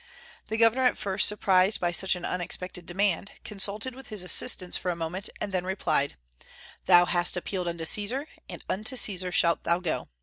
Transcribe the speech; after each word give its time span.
The 0.47 0.57
governor, 0.57 0.81
at 0.85 0.97
first 0.97 1.27
surprised 1.27 1.79
by 1.79 1.91
such 1.91 2.15
an 2.15 2.25
unexpected 2.25 2.87
demand, 2.87 3.33
consulted 3.43 3.93
with 3.93 4.07
his 4.07 4.23
assistants 4.23 4.75
for 4.75 4.89
a 4.89 4.95
moment, 4.95 5.29
and 5.39 5.51
then 5.51 5.63
replied: 5.63 6.17
"Thou 6.87 7.05
hast 7.05 7.37
appealed 7.37 7.67
unto 7.67 7.85
Caesar, 7.85 8.27
and 8.49 8.63
unto 8.67 8.95
Caesar 8.97 9.31
shalt 9.31 9.63
thou 9.63 9.77
go." 9.77 10.09